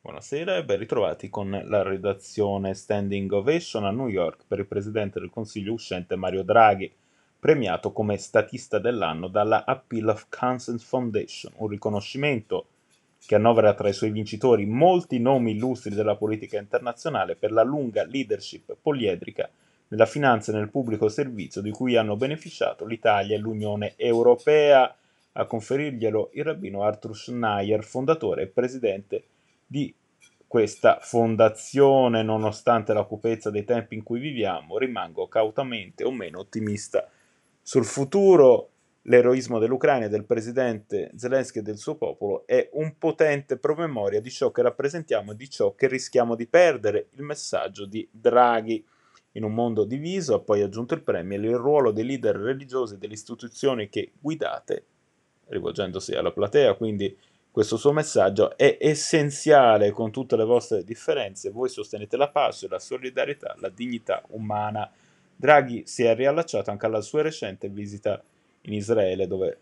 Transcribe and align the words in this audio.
Buonasera 0.00 0.56
e 0.56 0.64
ben 0.64 0.78
ritrovati 0.78 1.28
con 1.28 1.50
la 1.50 1.82
redazione 1.82 2.72
Standing 2.72 3.32
Ovation 3.32 3.84
a 3.84 3.90
New 3.90 4.06
York 4.06 4.44
per 4.46 4.60
il 4.60 4.66
Presidente 4.66 5.18
del 5.18 5.28
Consiglio 5.28 5.72
uscente 5.72 6.14
Mario 6.14 6.44
Draghi, 6.44 6.90
premiato 7.36 7.90
come 7.90 8.16
statista 8.16 8.78
dell'anno 8.78 9.26
dalla 9.26 9.64
Appeal 9.64 10.06
of 10.06 10.26
Consent 10.28 10.80
Foundation, 10.80 11.52
un 11.56 11.66
riconoscimento 11.66 12.66
che 13.26 13.34
annovera 13.34 13.74
tra 13.74 13.88
i 13.88 13.92
suoi 13.92 14.12
vincitori 14.12 14.66
molti 14.66 15.18
nomi 15.18 15.50
illustri 15.50 15.92
della 15.92 16.14
politica 16.14 16.58
internazionale 16.58 17.34
per 17.34 17.50
la 17.50 17.64
lunga 17.64 18.04
leadership 18.04 18.76
poliedrica 18.80 19.50
nella 19.88 20.06
finanza 20.06 20.52
e 20.52 20.54
nel 20.54 20.70
pubblico 20.70 21.08
servizio 21.08 21.60
di 21.60 21.72
cui 21.72 21.96
hanno 21.96 22.16
beneficiato 22.16 22.86
l'Italia 22.86 23.34
e 23.34 23.40
l'Unione 23.40 23.94
Europea. 23.96 24.94
A 25.32 25.44
conferirglielo 25.44 26.30
il 26.34 26.44
rabbino 26.44 26.82
Arthur 26.82 27.16
Schneier, 27.16 27.82
fondatore 27.82 28.42
e 28.42 28.46
presidente 28.46 29.24
di 29.68 29.94
questa 30.46 30.98
fondazione, 31.00 32.22
nonostante 32.22 32.94
la 32.94 33.04
cupezza 33.04 33.50
dei 33.50 33.64
tempi 33.64 33.94
in 33.94 34.02
cui 34.02 34.18
viviamo, 34.18 34.78
rimango 34.78 35.28
cautamente 35.28 36.04
o 36.04 36.10
meno 36.10 36.38
ottimista 36.38 37.06
sul 37.60 37.84
futuro. 37.84 38.70
L'eroismo 39.02 39.58
dell'Ucraina 39.58 40.06
e 40.06 40.08
del 40.08 40.24
presidente 40.24 41.12
Zelensky 41.16 41.60
e 41.60 41.62
del 41.62 41.78
suo 41.78 41.96
popolo 41.96 42.46
è 42.46 42.68
un 42.72 42.96
potente 42.98 43.56
promemoria 43.56 44.20
di 44.20 44.30
ciò 44.30 44.50
che 44.50 44.62
rappresentiamo 44.62 45.32
e 45.32 45.36
di 45.36 45.48
ciò 45.48 45.74
che 45.74 45.86
rischiamo 45.86 46.34
di 46.34 46.46
perdere. 46.46 47.08
Il 47.14 47.22
messaggio 47.22 47.86
di 47.86 48.06
Draghi. 48.10 48.84
In 49.32 49.44
un 49.44 49.54
mondo 49.54 49.84
diviso, 49.84 50.34
ha 50.34 50.40
poi 50.40 50.62
aggiunto 50.62 50.94
il 50.94 51.02
Premier, 51.02 51.42
il 51.42 51.56
ruolo 51.56 51.92
dei 51.92 52.04
leader 52.04 52.36
religiosi 52.36 52.98
delle 52.98 53.12
istituzioni 53.12 53.88
che 53.88 54.12
guidate, 54.18 54.84
rivolgendosi 55.48 56.12
alla 56.14 56.32
platea, 56.32 56.74
quindi 56.74 57.16
questo 57.50 57.76
suo 57.76 57.92
messaggio 57.92 58.56
è 58.56 58.78
essenziale 58.80 59.90
con 59.90 60.10
tutte 60.10 60.36
le 60.36 60.44
vostre 60.44 60.84
differenze. 60.84 61.50
Voi 61.50 61.68
sostenete 61.68 62.16
la 62.16 62.28
pace, 62.28 62.68
la 62.68 62.78
solidarietà, 62.78 63.54
la 63.58 63.68
dignità 63.68 64.22
umana. 64.28 64.90
Draghi 65.34 65.82
si 65.86 66.04
è 66.04 66.14
riallacciato 66.14 66.70
anche 66.70 66.86
alla 66.86 67.00
sua 67.00 67.22
recente 67.22 67.68
visita 67.68 68.22
in 68.62 68.72
Israele, 68.72 69.26
dove 69.26 69.58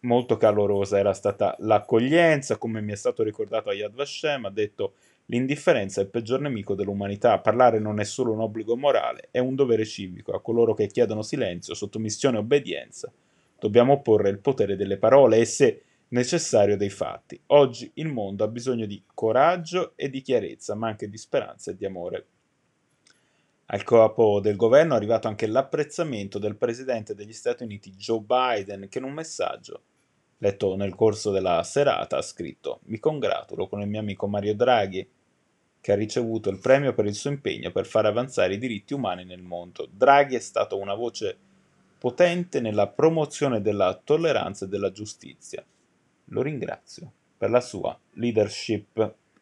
molto 0.00 0.36
calorosa 0.36 0.98
era 0.98 1.12
stata 1.12 1.54
l'accoglienza, 1.60 2.56
come 2.56 2.80
mi 2.80 2.92
è 2.92 2.96
stato 2.96 3.22
ricordato 3.22 3.70
a 3.70 3.74
Yad 3.74 3.94
Vashem, 3.94 4.46
ha 4.46 4.50
detto 4.50 4.94
l'indifferenza 5.26 6.00
è 6.00 6.04
il 6.04 6.10
peggior 6.10 6.40
nemico 6.40 6.74
dell'umanità, 6.74 7.38
parlare 7.38 7.78
non 7.78 8.00
è 8.00 8.04
solo 8.04 8.32
un 8.32 8.40
obbligo 8.40 8.76
morale, 8.76 9.28
è 9.30 9.38
un 9.38 9.54
dovere 9.54 9.84
civico, 9.84 10.32
a 10.32 10.40
coloro 10.40 10.74
che 10.74 10.88
chiedono 10.88 11.22
silenzio, 11.22 11.74
sottomissione 11.74 12.36
e 12.36 12.40
obbedienza. 12.40 13.10
Dobbiamo 13.58 13.94
opporre 13.94 14.28
il 14.28 14.40
potere 14.40 14.76
delle 14.76 14.96
parole 14.96 15.38
e 15.38 15.44
se 15.44 15.82
necessario 16.12 16.76
dei 16.76 16.90
fatti. 16.90 17.40
Oggi 17.48 17.90
il 17.94 18.08
mondo 18.08 18.44
ha 18.44 18.48
bisogno 18.48 18.86
di 18.86 19.02
coraggio 19.14 19.92
e 19.96 20.08
di 20.08 20.20
chiarezza, 20.20 20.74
ma 20.74 20.88
anche 20.88 21.08
di 21.08 21.18
speranza 21.18 21.70
e 21.70 21.76
di 21.76 21.84
amore. 21.84 22.26
Al 23.66 23.84
capo 23.84 24.40
del 24.40 24.56
governo 24.56 24.92
è 24.92 24.96
arrivato 24.96 25.28
anche 25.28 25.46
l'apprezzamento 25.46 26.38
del 26.38 26.56
presidente 26.56 27.14
degli 27.14 27.32
Stati 27.32 27.62
Uniti 27.64 27.92
Joe 27.92 28.20
Biden, 28.20 28.88
che 28.88 28.98
in 28.98 29.04
un 29.04 29.12
messaggio 29.12 29.82
letto 30.38 30.76
nel 30.76 30.94
corso 30.94 31.30
della 31.30 31.62
serata 31.62 32.18
ha 32.18 32.22
scritto 32.22 32.80
Mi 32.84 32.98
congratulo 32.98 33.68
con 33.68 33.80
il 33.80 33.88
mio 33.88 34.00
amico 34.00 34.26
Mario 34.26 34.54
Draghi, 34.54 35.08
che 35.80 35.92
ha 35.92 35.96
ricevuto 35.96 36.50
il 36.50 36.58
premio 36.58 36.92
per 36.92 37.06
il 37.06 37.14
suo 37.14 37.30
impegno 37.30 37.72
per 37.72 37.86
fare 37.86 38.08
avanzare 38.08 38.54
i 38.54 38.58
diritti 38.58 38.92
umani 38.92 39.24
nel 39.24 39.42
mondo. 39.42 39.88
Draghi 39.90 40.34
è 40.34 40.40
stato 40.40 40.78
una 40.78 40.94
voce 40.94 41.36
potente 41.98 42.60
nella 42.60 42.88
promozione 42.88 43.62
della 43.62 43.98
tolleranza 44.04 44.66
e 44.66 44.68
della 44.68 44.92
giustizia 44.92 45.64
lo 46.32 46.42
ringrazio 46.42 47.12
per 47.36 47.50
la 47.50 47.60
sua 47.60 47.98
leadership 48.14 49.14